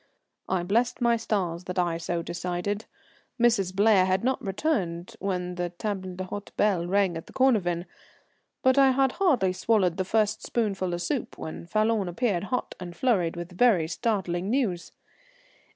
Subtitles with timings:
[0.49, 2.85] I blessed my stars that I so decided.
[3.39, 3.71] Mrs.
[3.71, 7.85] Blair had not returned when the table d'hôte bell rang at the Cornavin,
[8.63, 12.95] but I had hardly swallowed the first spoonful of soup when Falloon appeared, hot and
[12.95, 14.91] flurried, with very startling news.